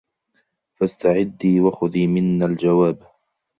فاستعدي 0.75 1.59
وخذي 1.61 2.07
منا 2.07 2.45
الجواب 2.45 3.05